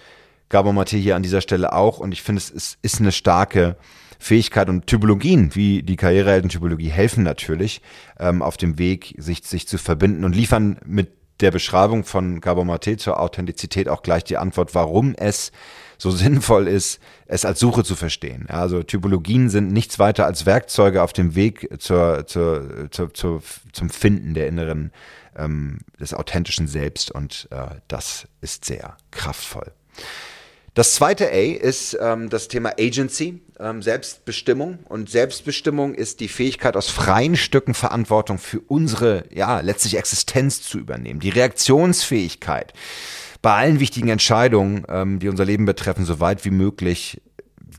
[0.50, 2.00] Gabor Mate hier an dieser Stelle auch.
[2.00, 3.76] Und ich finde, es ist, ist eine starke
[4.20, 7.82] Fähigkeit und Typologien, wie die Karrierehelden-Typologie, helfen natürlich
[8.20, 11.10] ähm, auf dem Weg, sich, sich zu verbinden und liefern mit
[11.42, 15.52] der Beschreibung von Gabor Mate zur Authentizität auch gleich die Antwort, warum es
[15.98, 18.46] so sinnvoll ist, es als Suche zu verstehen.
[18.50, 23.90] Also Typologien sind nichts weiter als Werkzeuge auf dem Weg zur, zur, zur, zur zum
[23.90, 24.92] Finden der inneren,
[25.36, 29.72] ähm, des authentischen Selbst und äh, das ist sehr kraftvoll.
[30.76, 34.80] Das zweite A ist ähm, das Thema Agency, ähm, Selbstbestimmung.
[34.90, 40.78] Und Selbstbestimmung ist die Fähigkeit, aus freien Stücken Verantwortung für unsere, ja, letztlich Existenz zu
[40.78, 41.22] übernehmen.
[41.22, 42.74] Die Reaktionsfähigkeit
[43.42, 47.22] bei allen wichtigen Entscheidungen, ähm, die unser Leben betreffen, so weit wie möglich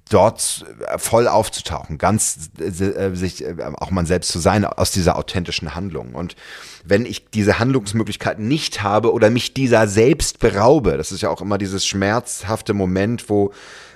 [0.09, 0.65] dort
[0.99, 6.15] voll aufzutauchen, ganz äh, sich äh, auch man selbst zu sein aus dieser authentischen Handlung.
[6.15, 6.37] Und
[6.85, 11.41] wenn ich diese Handlungsmöglichkeiten nicht habe oder mich dieser selbst beraube, das ist ja auch
[11.41, 13.53] immer dieses schmerzhafte Moment, wo,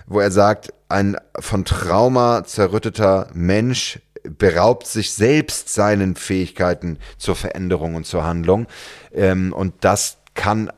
[0.06, 7.94] wo er sagt, ein von Trauma zerrütteter Mensch beraubt sich selbst seinen Fähigkeiten zur Veränderung
[7.94, 8.66] und zur Handlung.
[9.14, 10.70] Ähm, und das kann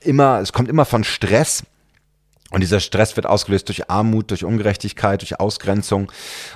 [0.00, 1.64] immer, es kommt immer von Stress
[2.50, 6.10] und dieser Stress wird ausgelöst durch Armut, durch Ungerechtigkeit, durch Ausgrenzung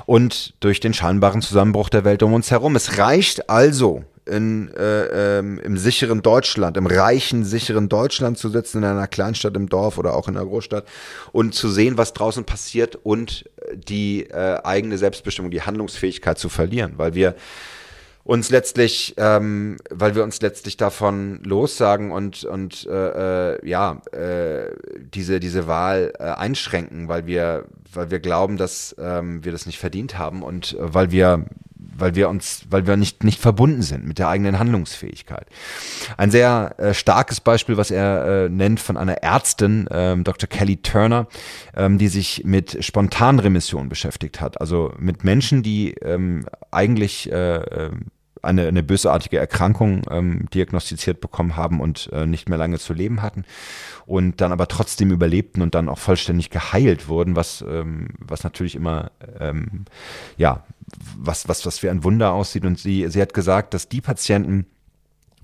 [0.07, 2.77] und durch den scheinbaren Zusammenbruch der Welt um uns herum.
[2.77, 8.79] Es reicht also, in, äh, ähm, im sicheren Deutschland, im reichen, sicheren Deutschland zu sitzen,
[8.79, 10.87] in einer Kleinstadt, im Dorf oder auch in einer Großstadt
[11.33, 16.95] und zu sehen, was draußen passiert und die äh, eigene Selbstbestimmung, die Handlungsfähigkeit zu verlieren,
[16.97, 17.35] weil wir
[18.25, 24.71] uns letztlich, ähm, weil wir uns letztlich davon lossagen und und äh, äh, ja äh,
[25.13, 29.79] diese diese Wahl äh, einschränken, weil wir weil wir glauben, dass ähm, wir das nicht
[29.79, 31.47] verdient haben und äh, weil wir
[31.97, 35.47] weil wir uns, weil wir nicht, nicht verbunden sind mit der eigenen Handlungsfähigkeit.
[36.17, 40.49] Ein sehr äh, starkes Beispiel, was er äh, nennt von einer Ärztin, ähm, Dr.
[40.49, 41.27] Kelly Turner,
[41.77, 44.61] ähm, die sich mit Spontanremission beschäftigt hat.
[44.61, 48.07] Also mit Menschen, die ähm, eigentlich äh, ähm,
[48.43, 53.23] eine, eine bösartige Erkrankung ähm, diagnostiziert bekommen haben und äh, nicht mehr lange zu leben
[53.23, 53.45] hatten
[54.05, 58.75] und dann aber trotzdem überlebten und dann auch vollständig geheilt wurden, was, ähm, was natürlich
[58.75, 59.85] immer ähm,
[60.37, 60.65] ja
[61.17, 62.65] was, was, was wie ein Wunder aussieht.
[62.65, 64.67] Und sie, sie hat gesagt, dass die Patienten,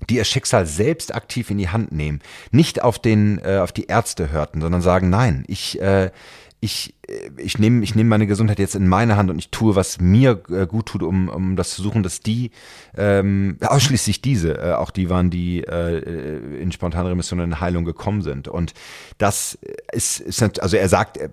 [0.09, 3.85] die ihr Schicksal selbst aktiv in die Hand nehmen, nicht auf den, äh, auf die
[3.85, 6.11] Ärzte hörten, sondern sagen, nein, ich, äh,
[6.61, 6.95] ich,
[7.37, 10.41] ich nehme ich nehm meine Gesundheit jetzt in meine Hand und ich tue, was mir
[10.49, 12.51] äh, gut tut, um, um das zu suchen, dass die,
[12.97, 18.21] ähm, ausschließlich diese, äh, auch die waren, die äh, in spontane Remission in Heilung gekommen
[18.21, 18.47] sind.
[18.47, 18.73] Und
[19.17, 19.57] das
[19.91, 21.29] ist, ist also er sagt, äh,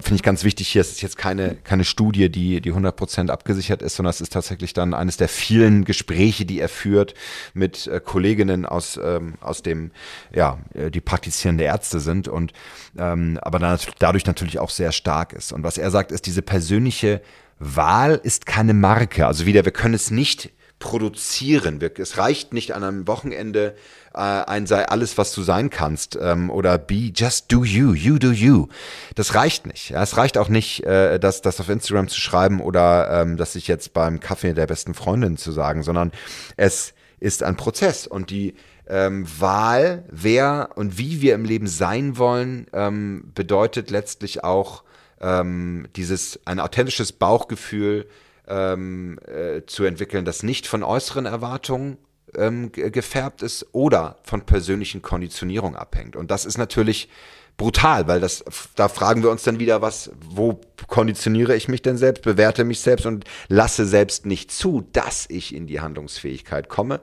[0.00, 3.82] finde ich ganz wichtig hier, es ist jetzt keine, keine Studie, die, die 100% abgesichert
[3.82, 7.14] ist, sondern es ist tatsächlich dann eines der vielen Gespräche, die er führt
[7.54, 9.90] mit äh, Kolleginnen aus, ähm, aus dem,
[10.34, 12.52] ja, die praktizierende Ärzte sind und
[12.98, 15.52] ähm, aber dann, dadurch natürlich auch sehr stark ist.
[15.52, 17.20] Und was er sagt, ist, diese persönliche
[17.58, 19.26] Wahl ist keine Marke.
[19.26, 21.80] Also wieder, wir können es nicht produzieren.
[21.80, 23.76] Wir, es reicht nicht an einem Wochenende
[24.14, 28.18] äh, ein sei alles, was du sein kannst ähm, oder be just do you, you
[28.18, 28.66] do you.
[29.14, 29.90] Das reicht nicht.
[29.90, 33.52] Ja, es reicht auch nicht, äh, das, das auf Instagram zu schreiben oder ähm, das
[33.52, 36.12] sich jetzt beim Kaffee der besten Freundin zu sagen, sondern
[36.56, 38.54] es ist ein Prozess und die
[38.88, 44.82] ähm, Wahl, wer und wie wir im Leben sein wollen, ähm, bedeutet letztlich auch
[45.20, 48.06] ähm, dieses ein authentisches Bauchgefühl
[48.48, 51.98] ähm, äh, zu entwickeln, das nicht von äußeren Erwartungen
[52.36, 56.16] ähm, gefärbt ist oder von persönlichen Konditionierung abhängt.
[56.16, 57.08] Und das ist natürlich
[57.56, 61.98] brutal, weil das, da fragen wir uns dann wieder, was, wo konditioniere ich mich denn
[61.98, 67.00] selbst, bewerte mich selbst und lasse selbst nicht zu, dass ich in die Handlungsfähigkeit komme.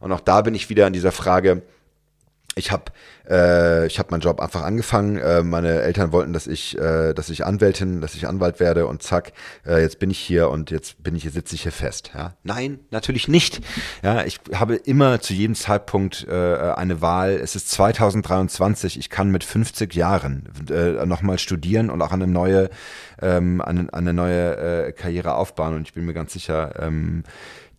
[0.00, 1.62] Und auch da bin ich wieder an dieser Frage,
[2.60, 2.92] ich habe
[3.30, 5.16] äh, habe meinen Job einfach angefangen.
[5.16, 9.02] Äh, meine Eltern wollten, dass ich, äh, dass ich Anwältin, dass ich Anwalt werde und
[9.02, 9.32] zack,
[9.64, 12.10] äh, jetzt bin ich hier und jetzt bin ich hier, sitze ich hier fest.
[12.14, 12.34] Ja?
[12.42, 13.60] Nein, natürlich nicht.
[14.02, 17.32] Ja, ich habe immer zu jedem Zeitpunkt äh, eine Wahl.
[17.32, 18.98] Es ist 2023.
[18.98, 22.68] Ich kann mit 50 Jahren äh, nochmal studieren und auch eine neue,
[23.22, 24.56] ähm, eine, eine neue
[24.88, 25.74] äh, Karriere aufbauen.
[25.74, 27.22] Und ich bin mir ganz sicher, ähm,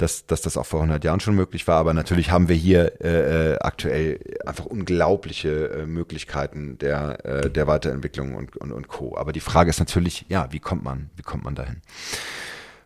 [0.02, 1.78] dass, dass das auch vor 100 Jahren schon möglich war.
[1.78, 7.68] Aber natürlich haben wir hier äh, äh, aktuell einfach unglaubliche äh, Möglichkeiten der, äh, der
[7.68, 9.18] Weiterentwicklung und, und, und Co.
[9.18, 11.82] Aber die Frage ist natürlich, ja, wie kommt man, wie kommt man dahin?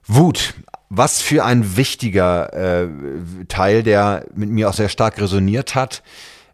[0.08, 0.54] Wut,
[0.90, 2.88] was für ein wichtiger äh,
[3.48, 6.04] Teil, der mit mir auch sehr stark resoniert hat.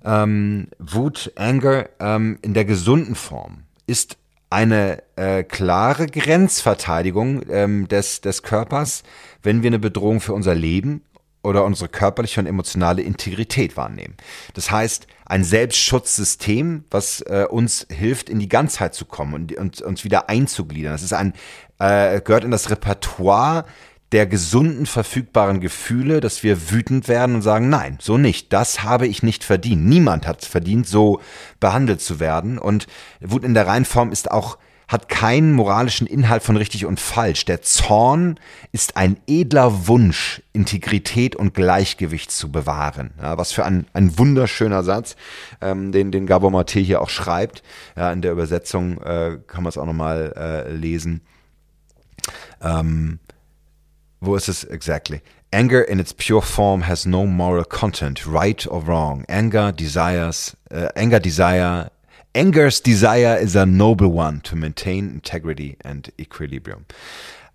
[0.04, 4.18] Ähm, Wut, Anger ähm, in der gesunden Form ist
[4.52, 9.04] eine äh, klare Grenzverteidigung ähm, des, des Körpers,
[9.42, 11.04] wenn wir eine Bedrohung für unser Leben
[11.42, 14.16] oder unsere körperliche und emotionale Integrität wahrnehmen.
[14.54, 19.82] Das heißt, ein Selbstschutzsystem, was äh, uns hilft, in die Ganzheit zu kommen und, und
[19.82, 20.92] uns wieder einzugliedern.
[20.92, 21.34] Das ist ein,
[21.80, 23.66] äh, gehört in das Repertoire
[24.12, 28.52] der gesunden, verfügbaren Gefühle, dass wir wütend werden und sagen, nein, so nicht.
[28.52, 29.86] Das habe ich nicht verdient.
[29.86, 31.22] Niemand hat es verdient, so
[31.60, 32.58] behandelt zu werden.
[32.58, 32.88] Und
[33.22, 34.58] Wut in der Reinform ist auch
[34.92, 37.46] hat keinen moralischen Inhalt von richtig und falsch.
[37.46, 38.38] Der Zorn
[38.74, 43.12] ist ein edler Wunsch, Integrität und Gleichgewicht zu bewahren.
[43.22, 45.16] Ja, was für ein, ein wunderschöner Satz,
[45.62, 47.64] ähm, den, den Gabor Mate hier auch schreibt.
[47.96, 51.22] Ja, in der Übersetzung äh, kann man es auch nochmal äh, lesen.
[52.62, 53.20] Ähm,
[54.22, 55.22] wo ist es exactly?
[55.52, 59.26] Anger in its pure form has no moral content, right or wrong.
[59.28, 61.90] Anger desires, uh, anger desire,
[62.34, 66.86] anger's desire is a noble one to maintain integrity and equilibrium.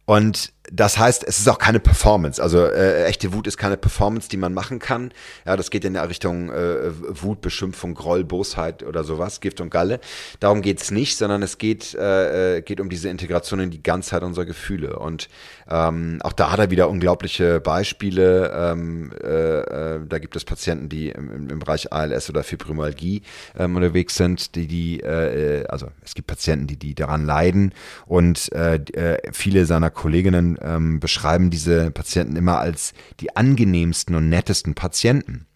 [0.06, 2.42] Und das heißt, es ist auch keine Performance.
[2.42, 5.12] Also äh, echte Wut ist keine Performance, die man machen kann.
[5.44, 6.90] Ja, das geht in der Richtung äh,
[7.22, 10.00] Wut, Beschimpfung, Groll, Bosheit oder sowas, Gift und Galle.
[10.40, 14.22] Darum geht's nicht, sondern es geht, äh, äh, geht um diese Integration in die Ganzheit
[14.22, 14.98] unserer Gefühle.
[14.98, 15.28] Und
[15.68, 18.52] ähm, auch da hat er wieder unglaubliche Beispiele.
[18.54, 23.22] Ähm, äh, äh, da gibt es Patienten, die im, im Bereich ALS oder Fibromyalgie
[23.58, 27.72] ähm, unterwegs sind, die, die äh, also es gibt Patienten, die, die daran leiden
[28.06, 34.28] und äh, äh, viele seiner Kolleginnen ähm, beschreiben diese Patienten immer als die angenehmsten und
[34.28, 35.46] nettesten Patienten.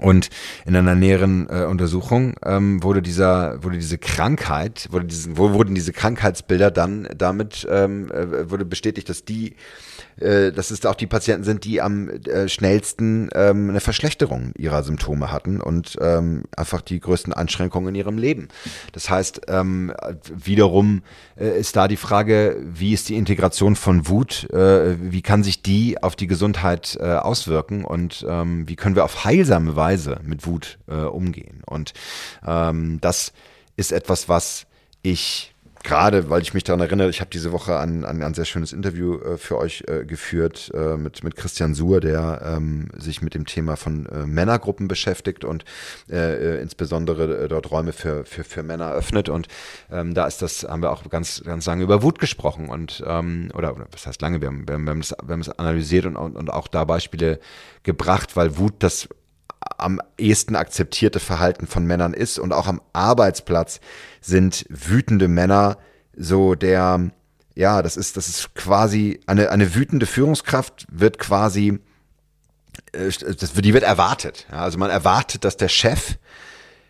[0.00, 0.30] Und
[0.64, 5.74] in einer näheren äh, Untersuchung ähm, wurde dieser, wurde diese Krankheit, wurde diesen, wo wurden
[5.74, 9.54] diese Krankheitsbilder dann damit ähm, äh, wurde bestätigt, dass die
[10.16, 14.82] äh, dass es auch die Patienten sind, die am äh, schnellsten ähm, eine Verschlechterung ihrer
[14.82, 18.48] Symptome hatten und ähm, einfach die größten Einschränkungen in ihrem Leben.
[18.92, 19.92] Das heißt, ähm,
[20.34, 21.02] wiederum
[21.38, 25.62] äh, ist da die Frage, wie ist die Integration von Wut, äh, wie kann sich
[25.62, 29.81] die auf die Gesundheit äh, auswirken und ähm, wie können wir auf heilsame Weise
[30.22, 31.62] mit Wut äh, umgehen.
[31.66, 31.92] Und
[32.46, 33.32] ähm, das
[33.76, 34.66] ist etwas, was
[35.02, 38.44] ich gerade, weil ich mich daran erinnere, ich habe diese Woche ein, ein, ein sehr
[38.44, 43.22] schönes Interview äh, für euch äh, geführt äh, mit, mit Christian Suhr, der ähm, sich
[43.22, 45.64] mit dem Thema von äh, Männergruppen beschäftigt und
[46.10, 49.28] äh, äh, insbesondere dort Räume für, für, für Männer öffnet.
[49.28, 49.48] Und
[49.90, 53.50] ähm, da ist das, haben wir auch ganz, ganz lange über Wut gesprochen und ähm,
[53.54, 56.06] oder, was heißt lange, wir haben, wir haben, wir haben, es, wir haben es analysiert
[56.06, 57.40] und, und auch da Beispiele
[57.82, 59.08] gebracht, weil Wut das
[59.78, 63.80] am ehesten akzeptierte Verhalten von Männern ist und auch am Arbeitsplatz
[64.20, 65.78] sind wütende Männer
[66.16, 67.10] so der,
[67.54, 71.80] ja, das ist, das ist quasi eine, eine wütende Führungskraft wird quasi,
[72.92, 74.46] äh, das, die wird erwartet.
[74.50, 76.18] Also man erwartet, dass der Chef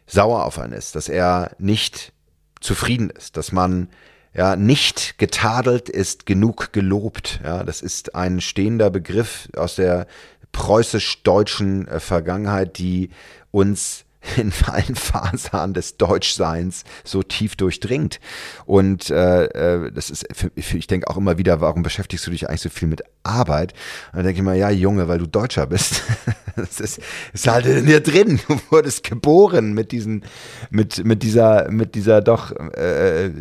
[0.07, 2.13] sauer auf einen ist, dass er nicht
[2.61, 3.89] zufrieden ist, dass man
[4.35, 7.41] ja, nicht getadelt ist genug gelobt.
[7.45, 10.07] Ja, das ist ein stehender Begriff aus der
[10.53, 13.11] preußisch-deutschen äh, Vergangenheit, die
[13.51, 14.05] uns
[14.37, 18.21] in allen Fasern des Deutschseins so tief durchdringt.
[18.67, 22.31] Und äh, äh, das ist, für, für, ich denke auch immer wieder, warum beschäftigst du
[22.31, 23.73] dich eigentlich so viel mit Arbeit?
[24.13, 26.03] Und dann denke ich mal, ja, Junge, weil du Deutscher bist.
[26.57, 27.01] das ist,
[27.33, 28.41] ist halt in dir drin.
[28.47, 30.25] Du wurdest geboren mit diesen,
[30.71, 33.33] mit, mit dieser, mit dieser doch, äh, äh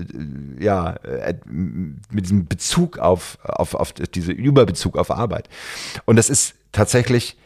[0.60, 5.48] ja, äh, mit diesem Bezug auf, auf, auf diese Überbezug auf Arbeit.
[6.06, 7.38] Und das ist tatsächlich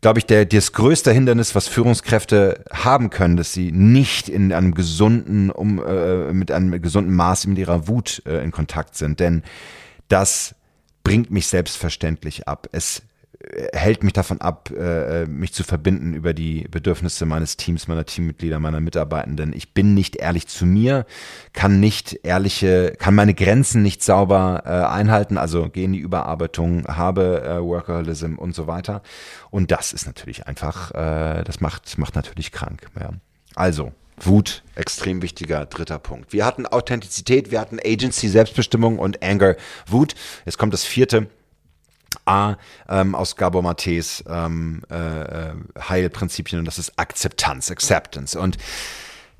[0.00, 4.74] glaube ich, der, das größte Hindernis, was Führungskräfte haben können, dass sie nicht in einem
[4.74, 9.20] gesunden, um, äh, mit einem gesunden Maß mit ihrer Wut äh, in Kontakt sind.
[9.20, 9.42] Denn
[10.08, 10.54] das
[11.04, 12.68] bringt mich selbstverständlich ab.
[12.72, 13.02] Es
[13.72, 18.58] hält mich davon ab, äh, mich zu verbinden über die Bedürfnisse meines Teams, meiner Teammitglieder,
[18.58, 19.54] meiner Mitarbeitenden.
[19.54, 21.06] Ich bin nicht ehrlich zu mir,
[21.52, 26.86] kann nicht ehrliche, kann meine Grenzen nicht sauber äh, einhalten, also gehe in die Überarbeitung,
[26.86, 29.02] habe äh, Workaholism und so weiter.
[29.50, 32.86] Und das ist natürlich einfach, äh, das macht, macht natürlich krank.
[32.98, 33.10] Ja.
[33.54, 36.34] Also, Wut, extrem wichtiger dritter Punkt.
[36.34, 40.14] Wir hatten Authentizität, wir hatten Agency, Selbstbestimmung und Anger, Wut.
[40.44, 41.28] Jetzt kommt das vierte
[42.30, 45.54] A ähm, aus Gabor Matés ähm, äh, äh,
[45.88, 48.38] Heilprinzipien und das ist Akzeptanz, Acceptance.
[48.38, 48.56] Und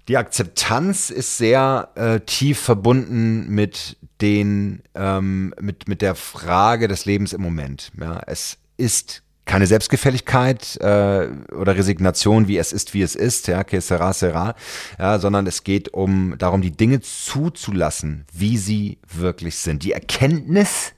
[0.08, 7.04] die Akzeptanz ist sehr äh, tief verbunden mit den, ähm, mit, mit der Frage des
[7.04, 7.92] Lebens im Moment.
[7.98, 13.64] Ja, es ist keine Selbstgefälligkeit äh, oder Resignation, wie es ist, wie es ist, ja,
[13.64, 14.54] que sera, sera,
[14.98, 19.82] ja, sondern es geht um darum, die Dinge zuzulassen, wie sie wirklich sind.
[19.82, 20.92] Die Erkenntnis,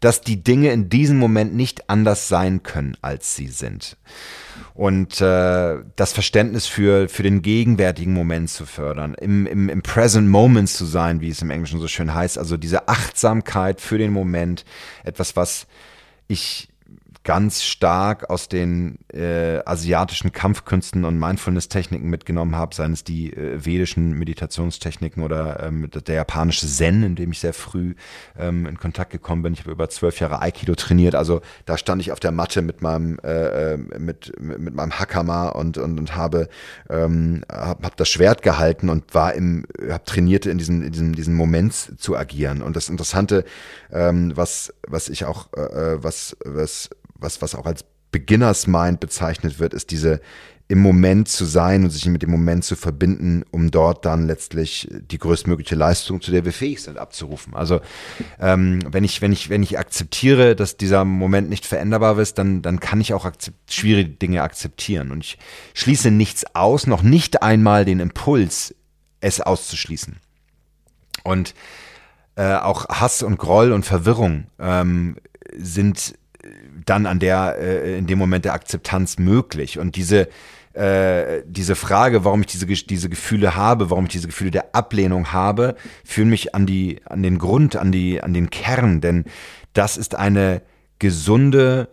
[0.00, 3.96] dass die Dinge in diesem Moment nicht anders sein können, als sie sind.
[4.74, 10.28] Und äh, das Verständnis für, für den gegenwärtigen Moment zu fördern, im, im, im Present
[10.28, 14.12] Moment zu sein, wie es im Englischen so schön heißt, also diese Achtsamkeit für den
[14.12, 14.64] Moment,
[15.04, 15.66] etwas, was
[16.28, 16.68] ich
[17.28, 23.62] ganz stark aus den äh, asiatischen Kampfkünsten und Mindfulness-Techniken mitgenommen habe, seien es die äh,
[23.62, 27.96] vedischen Meditationstechniken oder ähm, der japanische Zen, in dem ich sehr früh
[28.38, 29.52] ähm, in Kontakt gekommen bin.
[29.52, 32.80] Ich habe über zwölf Jahre Aikido trainiert, also da stand ich auf der Matte mit
[32.80, 36.48] meinem äh, äh mit, mit meinem Hakama und und, und habe
[36.88, 41.14] ähm, hab, hab das Schwert gehalten und war im habe trainiert in diesem in diesem
[41.14, 43.44] diesen Moment zu agieren und das Interessante
[43.92, 46.88] ähm, was was ich auch äh, äh was was
[47.18, 50.20] was, was auch als Beginners Mind bezeichnet wird, ist diese
[50.70, 54.86] im Moment zu sein und sich mit dem Moment zu verbinden, um dort dann letztlich
[54.90, 57.54] die größtmögliche Leistung, zu der wir fähig sind, abzurufen.
[57.54, 57.80] Also
[58.38, 62.60] ähm, wenn ich wenn ich wenn ich akzeptiere, dass dieser Moment nicht veränderbar ist, dann
[62.60, 63.30] dann kann ich auch
[63.68, 65.38] schwierige Dinge akzeptieren und ich
[65.72, 68.74] schließe nichts aus, noch nicht einmal den Impuls,
[69.20, 70.16] es auszuschließen.
[71.24, 71.54] Und
[72.36, 75.16] äh, auch Hass und Groll und Verwirrung ähm,
[75.56, 76.14] sind
[76.84, 80.28] dann an der äh, in dem Moment der Akzeptanz möglich und diese
[80.78, 85.32] äh, diese Frage, warum ich diese, diese Gefühle habe, warum ich diese Gefühle der Ablehnung
[85.32, 89.24] habe, führen mich an die, an den Grund, an die, an den Kern, denn
[89.72, 90.62] das ist eine
[91.00, 91.88] gesunde,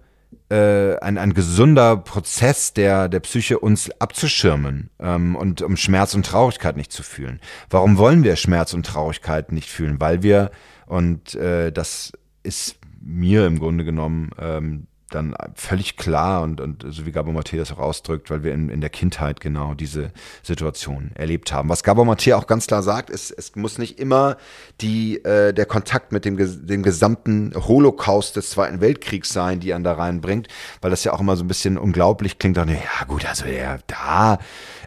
[0.50, 6.26] äh, ein, ein gesunder Prozess der, der Psyche, uns abzuschirmen ähm, und um Schmerz und
[6.26, 7.40] Traurigkeit nicht zu fühlen.
[7.72, 10.00] Warum wollen wir Schmerz und Traurigkeit nicht fühlen?
[10.00, 10.52] Weil wir,
[10.86, 12.12] und äh, das
[12.44, 17.58] ist mir im Grunde genommen ähm, dann völlig klar und, und so wie Gabor Maté
[17.58, 21.70] das auch ausdrückt, weil wir in, in der Kindheit genau diese Situation erlebt haben.
[21.70, 24.38] Was Gabor Maté auch ganz klar sagt, ist, es muss nicht immer
[24.82, 29.84] die, äh, der Kontakt mit dem, dem gesamten Holocaust des Zweiten Weltkriegs sein, die einen
[29.84, 30.48] da reinbringt,
[30.82, 32.58] weil das ja auch immer so ein bisschen unglaublich klingt.
[32.58, 34.40] Dann, ja gut, also ja, da,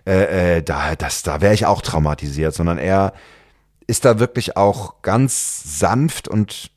[0.05, 3.13] äh, äh, da, das, da wäre ich auch traumatisiert, sondern er
[3.87, 6.73] ist da wirklich auch ganz sanft und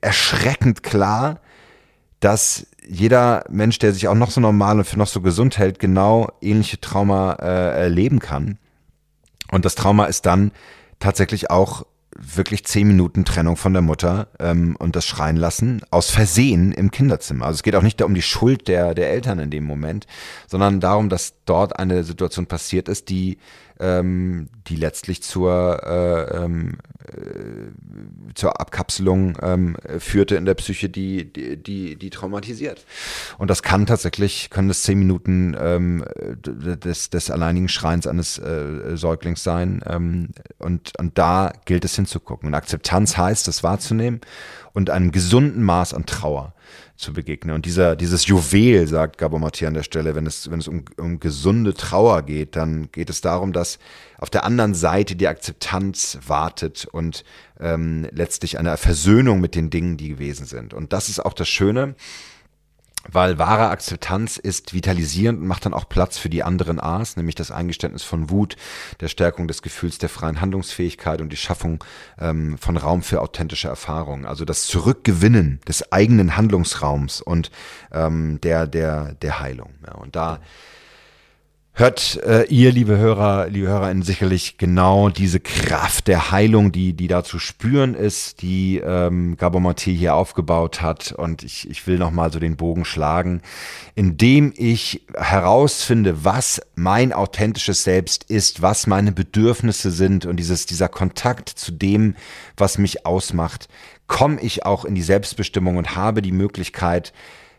[0.00, 1.40] erschreckend klar,
[2.20, 5.78] dass jeder Mensch, der sich auch noch so normal und für noch so gesund hält,
[5.78, 8.58] genau ähnliche Trauma äh, erleben kann.
[9.50, 10.52] Und das Trauma ist dann
[10.98, 11.84] tatsächlich auch
[12.16, 16.90] wirklich zehn Minuten Trennung von der Mutter ähm, und das Schreien lassen aus Versehen im
[16.90, 17.46] Kinderzimmer.
[17.46, 20.06] Also es geht auch nicht um die Schuld der, der Eltern in dem Moment,
[20.46, 23.38] sondern darum, dass dort eine Situation passiert ist, die
[23.80, 31.30] ähm, die letztlich zur, äh, ähm, äh, zur Abkapselung ähm, führte in der Psyche, die,
[31.32, 32.86] die, die, die traumatisiert.
[33.38, 36.04] Und das kann tatsächlich, können das zehn Minuten ähm,
[36.44, 39.82] des, des alleinigen Schreins eines äh, Säuglings sein.
[39.86, 42.48] Ähm, und, und da gilt es hinzugucken.
[42.48, 44.20] Und Akzeptanz heißt, das wahrzunehmen
[44.72, 46.53] und einem gesunden Maß an Trauer
[46.96, 47.54] zu begegnen.
[47.54, 50.84] Und dieser, dieses Juwel, sagt Gabor Maté an der Stelle, wenn es, wenn es um,
[50.96, 53.78] um gesunde Trauer geht, dann geht es darum, dass
[54.18, 57.24] auf der anderen Seite die Akzeptanz wartet und
[57.58, 60.72] ähm, letztlich eine Versöhnung mit den Dingen, die gewesen sind.
[60.72, 61.96] Und das ist auch das Schöne
[63.10, 67.34] weil wahre Akzeptanz ist vitalisierend und macht dann auch Platz für die anderen A's, nämlich
[67.34, 68.56] das Eingeständnis von Wut,
[69.00, 71.84] der Stärkung des Gefühls der freien Handlungsfähigkeit und die Schaffung
[72.18, 74.26] ähm, von Raum für authentische Erfahrungen.
[74.26, 77.50] Also das Zurückgewinnen des eigenen Handlungsraums und
[77.92, 79.74] ähm, der, der, der Heilung.
[79.86, 80.40] Ja, und da
[81.76, 87.08] hört äh, ihr, liebe Hörer, liebe HörerInnen, sicherlich genau diese Kraft der Heilung, die, die
[87.08, 91.10] da zu spüren ist, die ähm, Gabor Maté hier aufgebaut hat.
[91.10, 93.42] Und ich, ich will nochmal so den Bogen schlagen,
[93.96, 100.88] indem ich herausfinde, was mein authentisches Selbst ist, was meine Bedürfnisse sind und dieses, dieser
[100.88, 102.14] Kontakt zu dem,
[102.56, 103.68] was mich ausmacht,
[104.06, 107.12] komme ich auch in die Selbstbestimmung und habe die Möglichkeit,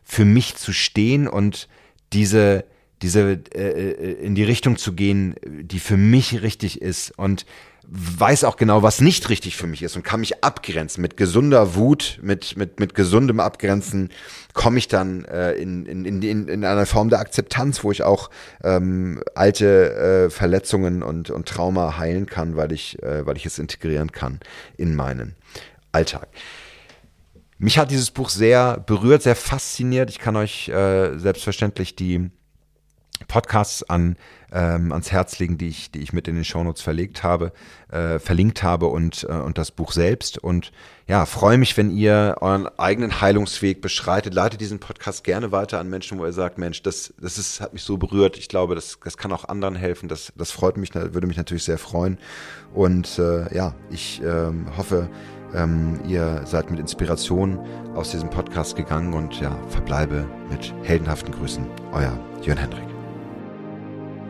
[0.06, 1.68] für mich zu stehen und
[2.14, 2.64] diese
[3.02, 7.46] diese äh, äh, in die Richtung zu gehen, die für mich richtig ist und
[7.88, 11.02] weiß auch genau, was nicht richtig für mich ist und kann mich abgrenzen.
[11.02, 14.10] Mit gesunder Wut, mit, mit, mit gesundem Abgrenzen
[14.54, 18.30] komme ich dann äh, in, in, in, in einer Form der Akzeptanz, wo ich auch
[18.64, 23.60] ähm, alte äh, Verletzungen und, und Trauma heilen kann, weil ich, äh, weil ich es
[23.60, 24.40] integrieren kann
[24.78, 25.36] in meinen
[25.92, 26.28] Alltag.
[27.58, 30.10] Mich hat dieses Buch sehr berührt, sehr fasziniert.
[30.10, 32.32] Ich kann euch äh, selbstverständlich die
[33.28, 34.18] Podcasts an,
[34.52, 37.52] ähm, ans Herz legen, die ich, die ich mit in den Shownotes verlegt habe,
[37.92, 40.38] äh, verlinkt habe und, äh, und das Buch selbst.
[40.38, 40.72] Und
[41.08, 44.34] ja, freue mich, wenn ihr euren eigenen Heilungsweg beschreitet.
[44.34, 47.74] Leitet diesen Podcast gerne weiter an Menschen, wo ihr sagt, Mensch, das, das ist, hat
[47.74, 48.38] mich so berührt.
[48.38, 50.08] Ich glaube, das, das kann auch anderen helfen.
[50.08, 52.18] Das, das freut mich, würde mich natürlich sehr freuen.
[52.74, 55.10] Und äh, ja, ich ähm, hoffe,
[55.54, 57.60] ähm, ihr seid mit Inspiration
[57.96, 61.66] aus diesem Podcast gegangen und ja, verbleibe mit heldenhaften Grüßen.
[61.92, 62.95] Euer Jörn Hendrik.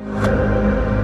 [0.05, 0.94] you